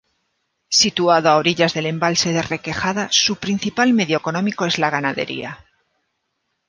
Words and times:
Situado 0.81 1.29
a 1.29 1.37
orillas 1.37 1.75
del 1.75 1.85
embalse 1.85 2.33
de 2.33 2.41
Requejada, 2.41 3.09
su 3.11 3.35
principal 3.35 3.93
medio 3.93 4.17
económico 4.17 4.65
es 4.65 4.79
la 4.79 4.89
ganadería. 4.89 5.63